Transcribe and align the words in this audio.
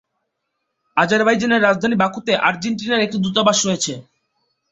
আজারবাইজানের 0.97 1.63
রাজধানী 1.63 1.95
বাকুতে 1.95 2.31
আর্জেন্টিনার 2.47 3.05
একটি 3.05 3.17
দূতাবাস 3.17 3.57
রয়েছে।। 3.67 3.93